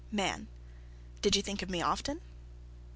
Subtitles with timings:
[0.11, 0.47] MAN.
[1.21, 2.21] "Did you think of me often?"